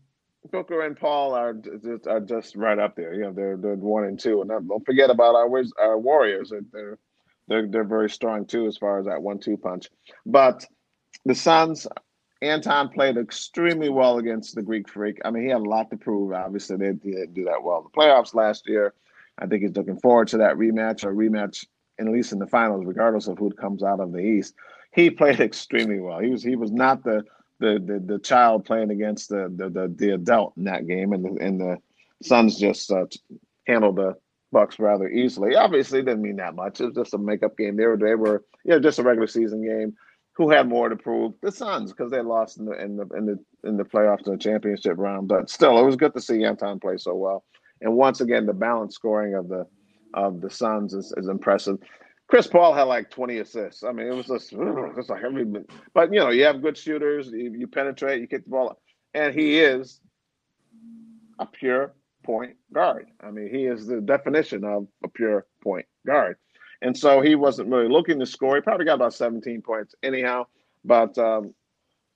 [0.52, 3.13] Booker and Paul are just, are just right up there.
[3.13, 6.52] You know, they're they're one and two, and don't forget about our our Warriors.
[6.72, 6.98] They're
[7.48, 9.88] they're they're very strong too as far as that one-two punch.
[10.26, 10.65] But
[11.26, 11.88] the Suns,
[12.41, 15.19] Ayton played extremely well against the Greek Freak.
[15.26, 16.34] I mean, he had a lot to prove.
[16.34, 18.93] Obviously, they, didn't do that well in the playoffs last year.
[19.39, 21.65] I think he's looking forward to that rematch or rematch,
[22.00, 24.56] at least in the finals, regardless of who comes out of the East.
[24.93, 26.19] He played extremely well.
[26.19, 27.23] He was he was not the
[27.60, 31.26] the the, the child playing against the, the the the adult in that game, and
[31.26, 31.78] the and the
[32.23, 33.06] Suns just uh,
[33.67, 34.15] handled the
[34.52, 35.56] Bucks rather easily.
[35.56, 36.80] Obviously, didn't mean that much.
[36.80, 37.76] It was just a makeup game.
[37.76, 39.95] They were they were you know just a regular season game.
[40.38, 41.34] Who had more to prove?
[41.41, 44.34] The Suns because they lost in the in the in the in the playoffs in
[44.34, 45.28] the championship round.
[45.28, 47.43] But still, it was good to see Ayton play so well.
[47.82, 49.65] And once again, the balanced scoring of the
[50.13, 51.78] of the Suns is, is impressive.
[52.28, 53.84] Chris Paul had like 20 assists.
[53.84, 54.54] I mean, it was just,
[54.95, 55.45] just like every,
[55.93, 58.80] but you know, you have good shooters, you, you penetrate, you kick the ball,
[59.13, 60.02] and he is
[61.39, 63.08] a pure point guard.
[63.21, 66.38] I mean, he is the definition of a pure point guard.
[66.82, 68.56] And so he wasn't really looking to score.
[68.56, 70.46] He probably got about 17 points anyhow.
[70.86, 71.54] But, um,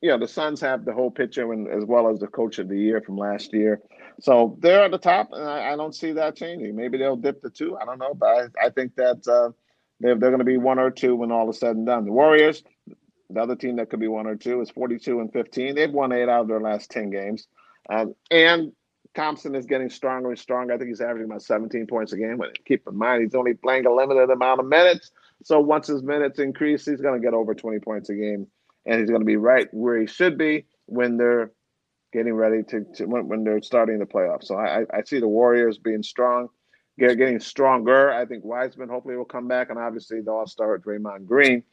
[0.02, 2.69] you know, the Suns have the whole picture and as well as the coach of
[2.69, 3.82] the year from last year.
[4.19, 6.76] So they're at the top, and I, I don't see that changing.
[6.76, 7.78] Maybe they'll dip to two.
[7.78, 8.13] I don't know.
[8.13, 9.52] But I, I think that uh,
[10.00, 12.06] they're, they're going to be one or two when all is said and done.
[12.06, 12.63] The Warriors,
[13.30, 15.76] the other team that could be one or two, is 42 and 15.
[15.76, 17.47] They've won eight out of their last 10 games.
[17.89, 18.74] Um, and
[19.15, 20.74] Thompson is getting stronger and stronger.
[20.74, 22.38] I think he's averaging about 17 points a game.
[22.38, 25.12] But keep in mind, he's only playing a limited amount of minutes.
[25.43, 28.47] So once his minutes increase, he's going to get over 20 points a game.
[28.86, 31.52] And he's going to be right where he should be when they're
[32.13, 34.45] getting ready to, to when, when, they're starting the playoffs.
[34.45, 36.50] So I, I see the Warriors being strong
[36.97, 38.12] getting stronger.
[38.12, 41.63] I think Wiseman hopefully will come back, and obviously the All Star Draymond Green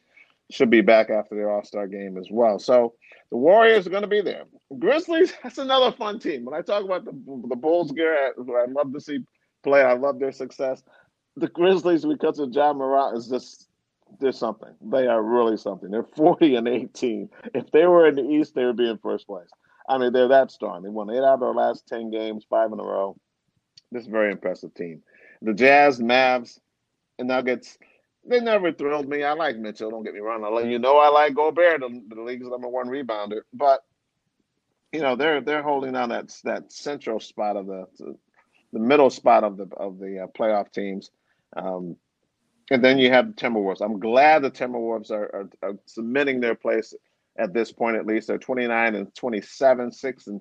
[0.51, 2.59] should be back after their All Star game as well.
[2.59, 2.93] So
[3.31, 4.43] the Warriors are going to be there.
[4.77, 6.45] Grizzlies, that's another fun team.
[6.45, 9.19] When I talk about the the Bulls, Garrett, who I love to see
[9.63, 10.83] play, I love their success.
[11.35, 13.69] The Grizzlies, because of Ja Morant, is just
[14.19, 14.73] they're something.
[14.81, 15.91] They are really something.
[15.91, 17.29] They're 40 and 18.
[17.53, 19.49] If they were in the East, they would be in first place.
[19.87, 20.83] I mean, they're that strong.
[20.83, 23.17] They won eight out of their last 10 games, five in a row.
[23.91, 25.01] This is a very impressive team.
[25.41, 26.59] The Jazz, Mavs,
[27.17, 27.77] and Nuggets,
[28.29, 29.23] they never thrilled me.
[29.23, 30.45] I like Mitchell, don't get me wrong.
[30.45, 33.41] I let you know I like Gobert, the, the league's number one rebounder.
[33.53, 33.83] But
[34.91, 37.85] you know, they're they're holding on that that central spot of the
[38.71, 41.11] the middle spot of the of the uh, playoff teams.
[41.55, 41.95] Um,
[42.71, 43.81] and then you have the Timberwolves.
[43.81, 46.93] I'm glad the Timberwolves are, are, are, submitting their place
[47.35, 47.97] at this point.
[47.97, 50.39] At least they're 29 and 27, six and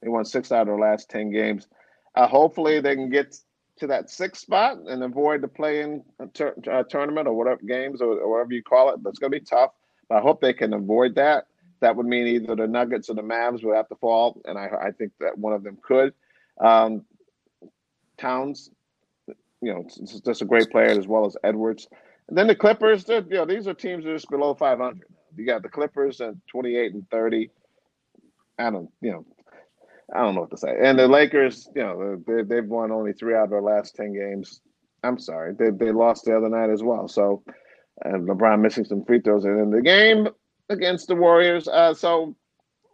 [0.00, 1.68] they won six out of their last 10 games.
[2.14, 3.36] Uh, hopefully, they can get
[3.78, 6.02] to that sixth spot and avoid the play-in
[6.34, 9.00] tur- uh, tournament or whatever games or, or whatever you call it.
[9.06, 9.72] It's going to be tough.
[10.08, 11.46] But I hope they can avoid that.
[11.80, 14.68] That would mean either the Nuggets or the Mavs would have to fall, and I,
[14.88, 16.12] I think that one of them could.
[16.60, 17.04] Um,
[18.16, 18.70] Towns,
[19.60, 21.86] you know, it's just a great player as well as Edwards.
[22.28, 25.02] And then the Clippers, you know, these are teams that are just below 500.
[25.36, 27.50] You got the Clippers at 28 and 30.
[28.58, 29.26] I don't, you know,
[30.14, 30.74] I don't know what to say.
[30.80, 34.12] And the Lakers, you know, they, they've won only three out of their last ten
[34.12, 34.60] games.
[35.04, 37.08] I'm sorry, they they lost the other night as well.
[37.08, 37.44] So,
[38.04, 40.28] and LeBron missing some free throws and in the game
[40.68, 41.68] against the Warriors.
[41.68, 42.34] Uh, so,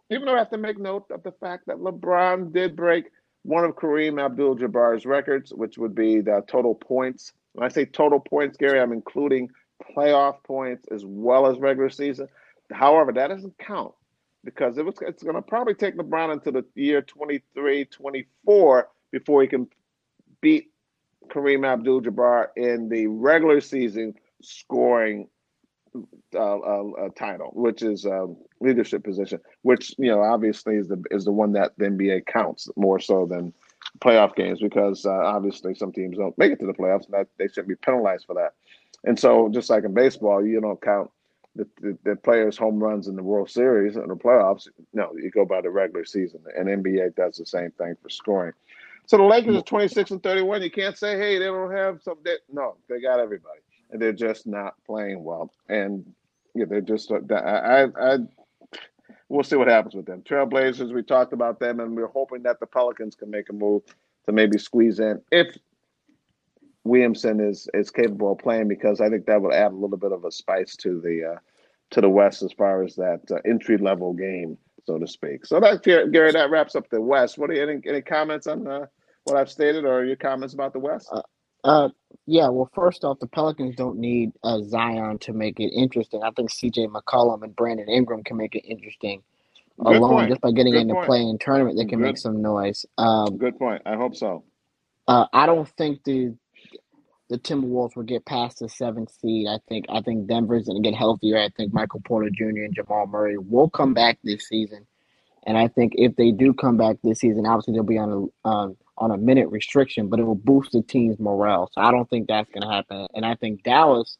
[0.09, 3.05] even though I have to make note of the fact that LeBron did break
[3.43, 7.31] one of Kareem Abdul-Jabbar's records, which would be the total points.
[7.53, 9.49] When I say total points, Gary, I'm including
[9.95, 12.27] playoff points as well as regular season.
[12.71, 13.93] However, that doesn't count
[14.45, 19.41] because it was it's going to probably take LeBron into the year 23, 24 before
[19.41, 19.67] he can
[20.39, 20.71] beat
[21.27, 25.27] Kareem Abdul-Jabbar in the regular season scoring
[26.33, 28.27] uh, uh, title, which is a
[28.59, 32.69] leadership position, which you know obviously is the is the one that the NBA counts
[32.75, 33.53] more so than
[33.99, 37.27] playoff games because uh, obviously some teams don't make it to the playoffs, and that
[37.37, 38.53] they shouldn't be penalized for that.
[39.05, 41.09] And so, just like in baseball, you don't count
[41.55, 44.67] the, the, the, players' home runs in the World Series and the playoffs.
[44.93, 48.53] No, you go by the regular season, and NBA does the same thing for scoring.
[49.07, 50.63] So the Lakers are 26 and 31.
[50.63, 52.17] You can't say, hey, they don't have some.
[52.23, 53.59] They, no, they got everybody,
[53.91, 55.51] and they're just not playing well.
[55.69, 56.05] And
[56.53, 57.11] yeah, they're just.
[57.11, 58.17] Uh, I, I, I
[59.29, 60.21] we'll see what happens with them.
[60.21, 63.83] Trailblazers, we talked about them, and we're hoping that the Pelicans can make a move
[64.25, 65.55] to maybe squeeze in if
[66.85, 70.11] Williamson is is capable of playing, because I think that would add a little bit
[70.11, 71.39] of a spice to the uh,
[71.91, 75.45] to the West as far as that uh, entry level game, so to speak.
[75.45, 77.37] So that Gary, that wraps up the West.
[77.37, 78.85] What are you, any any comments on uh,
[79.23, 81.09] what I've stated, or your comments about the West?
[81.11, 81.23] Uh,
[81.63, 81.89] uh,
[82.27, 82.47] yeah.
[82.49, 86.21] Well, first off, the Pelicans don't need uh, Zion to make it interesting.
[86.23, 86.87] I think C.J.
[86.87, 89.23] McCollum and Brandon Ingram can make it interesting.
[89.83, 90.29] Good alone point.
[90.29, 92.05] just by getting Good in the play-in tournament, they can Good.
[92.05, 92.85] make some noise.
[92.97, 93.81] Um, Good point.
[93.85, 94.43] I hope so.
[95.07, 96.33] Uh, I don't think the
[97.29, 99.47] the Timberwolves will get past the seventh seed.
[99.47, 101.37] I think I think Denver's going to get healthier.
[101.37, 102.63] I think Michael Porter Jr.
[102.63, 104.85] and Jamal Murray will come back this season,
[105.45, 108.47] and I think if they do come back this season, obviously they'll be on a
[108.47, 111.69] um, on a minute restriction, but it will boost the team's morale.
[111.73, 113.07] So I don't think that's going to happen.
[113.13, 114.17] And I think Dallas,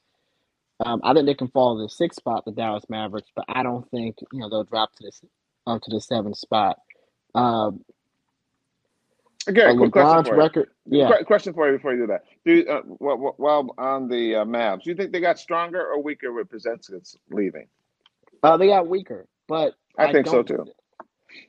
[0.85, 3.63] um, I think they can fall to the sixth spot, the Dallas Mavericks, but I
[3.63, 5.27] don't think you know they'll drop to the
[5.71, 6.79] up to the seventh spot.
[7.33, 7.83] Um,
[9.47, 9.77] Again,
[10.25, 11.21] for record, yeah.
[11.23, 12.23] question for you before you do that.
[12.45, 16.01] Do you, uh, while on the uh, Mavs, do you think they got stronger or
[16.01, 17.67] weaker with Porzingis leaving?
[18.43, 20.65] Uh, they got weaker, but I, I think so too.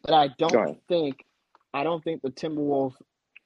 [0.02, 1.24] But I don't think
[1.74, 2.94] I don't think the Timberwolves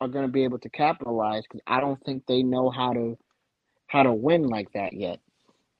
[0.00, 3.18] are going to be able to capitalize because I don't think they know how to
[3.88, 5.18] how to win like that yet.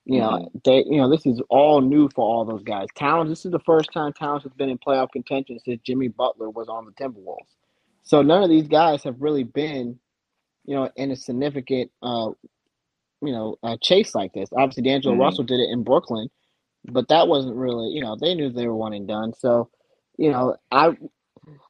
[0.05, 0.57] You know, mm-hmm.
[0.65, 2.87] they you know this is all new for all those guys.
[2.95, 6.49] Towns, this is the first time Towns has been in playoff contention since Jimmy Butler
[6.49, 7.55] was on the Timberwolves.
[8.03, 9.99] So none of these guys have really been,
[10.65, 12.29] you know, in a significant, uh,
[13.21, 14.49] you know, uh, chase like this.
[14.55, 15.21] Obviously, D'Angelo mm-hmm.
[15.21, 16.29] Russell did it in Brooklyn,
[16.85, 19.33] but that wasn't really, you know, they knew they were one and done.
[19.37, 19.69] So,
[20.17, 20.95] you know, I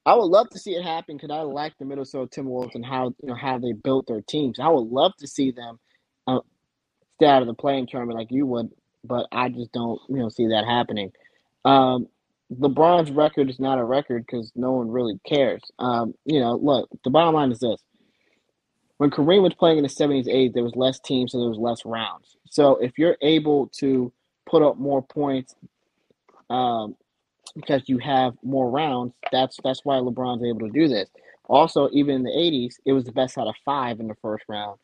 [0.05, 3.13] I would love to see it happen because I like the Minnesota Timberwolves and how
[3.21, 4.59] you know how they built their teams.
[4.59, 5.79] I would love to see them
[6.27, 6.39] uh,
[7.15, 8.69] stay out of the play-in tournament like you would,
[9.03, 11.11] but I just don't you know see that happening.
[11.63, 12.07] Um,
[12.59, 15.61] LeBron's record is not a record because no one really cares.
[15.79, 17.81] Um, you know, look, the bottom line is this:
[18.97, 21.57] when Kareem was playing in the seventies, eighties, there was less teams, so there was
[21.57, 22.35] less rounds.
[22.49, 24.11] So if you're able to
[24.45, 25.55] put up more points,
[26.49, 26.95] um,
[27.55, 29.13] because you have more rounds.
[29.31, 31.09] That's that's why LeBron's able to do this.
[31.45, 34.45] Also, even in the 80s, it was the best out of five in the first
[34.47, 34.79] round,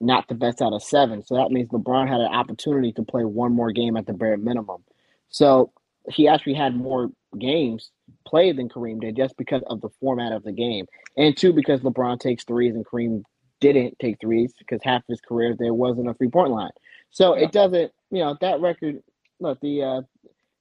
[0.00, 1.24] not the best out of seven.
[1.24, 4.36] So that means LeBron had an opportunity to play one more game at the bare
[4.36, 4.84] minimum.
[5.30, 5.72] So
[6.12, 7.90] he actually had more games
[8.26, 10.86] played than Kareem did just because of the format of the game.
[11.16, 13.22] And two, because LeBron takes threes and Kareem
[13.60, 16.70] didn't take threes because half his career there wasn't a three point line.
[17.10, 17.44] So yeah.
[17.44, 19.02] it doesn't, you know, that record.
[19.38, 20.00] Look, the uh,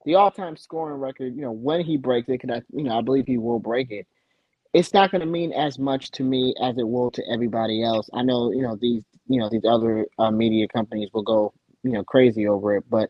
[0.05, 3.01] the all-time scoring record, you know, when he breaks it, because I, you know, I
[3.01, 4.07] believe he will break it.
[4.73, 8.09] It's not going to mean as much to me as it will to everybody else.
[8.13, 11.91] I know, you know, these, you know, these other uh, media companies will go, you
[11.91, 13.09] know, crazy over it, but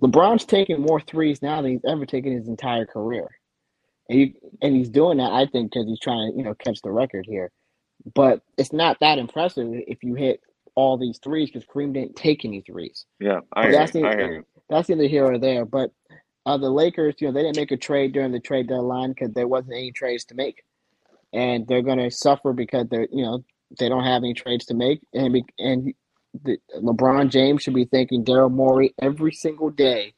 [0.00, 3.28] LeBron's taking more threes now than he's ever taken his entire career,
[4.08, 6.80] and he, and he's doing that, I think, because he's trying to, you know, catch
[6.82, 7.50] the record here.
[8.14, 10.40] But it's not that impressive if you hit
[10.74, 13.04] all these threes because Kareem didn't take any threes.
[13.18, 15.66] Yeah, I, that's I hear you that's neither here or there.
[15.66, 15.90] But
[16.46, 19.32] uh, the Lakers, you know, they didn't make a trade during the trade deadline because
[19.32, 20.62] there wasn't any trades to make,
[21.32, 23.44] and they're going to suffer because they're, you know,
[23.78, 25.92] they don't have any trades to make, and and
[26.44, 30.14] the, LeBron James should be thanking Daryl Morey every single day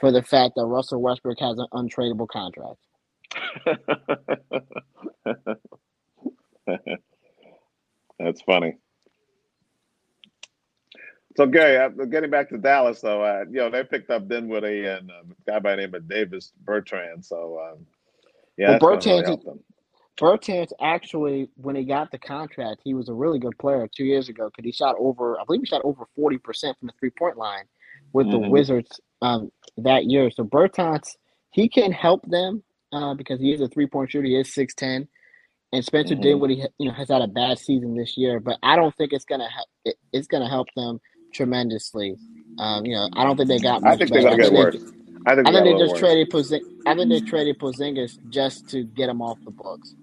[0.00, 2.78] for the fact that Russell Westbrook has an untradeable contract.
[8.18, 8.76] That's funny.
[11.36, 14.86] So Gary, uh, getting back to Dallas, though, uh, you know they picked up Dinwiddie
[14.86, 17.24] and uh, a guy by the name of Davis Bertrand.
[17.24, 17.86] So um,
[18.56, 19.58] yeah, well, Bertans, really
[20.20, 24.28] Bertans actually, when he got the contract, he was a really good player two years
[24.28, 27.10] ago because he shot over, I believe he shot over forty percent from the three
[27.10, 27.64] point line
[28.12, 28.42] with mm-hmm.
[28.42, 30.30] the Wizards um, that year.
[30.30, 31.16] So Bertans,
[31.50, 32.62] he can help them
[32.92, 34.26] uh, because he is a three point shooter.
[34.26, 35.08] He is six ten.
[35.72, 36.50] And Spencer mm-hmm.
[36.50, 39.48] he—you know, has had a bad season this year, but I don't think it's gonna
[39.84, 41.00] it, it's gonna help them
[41.32, 42.16] tremendously.
[42.60, 43.84] Um, you know, I don't think they got.
[43.84, 44.76] I think they're gonna get worse.
[45.26, 46.00] I think, I think they just worse.
[46.00, 49.94] traded Pozing- I think they traded Porzingis just to get him off the books.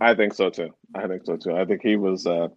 [0.00, 0.70] I think so too.
[0.94, 1.54] I think so too.
[1.54, 2.26] I think he was.
[2.26, 2.48] Uh,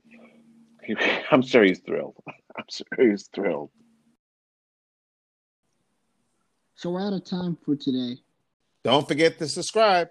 [0.84, 0.96] he,
[1.32, 2.16] I'm sure he's thrilled.
[2.58, 3.70] I'm sure he's thrilled.
[6.76, 8.20] So we're out of time for today.
[8.84, 10.10] Don't forget to subscribe.